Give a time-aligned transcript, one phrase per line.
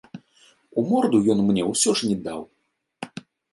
[0.81, 2.41] У морду ён мне ўсё ж не даў.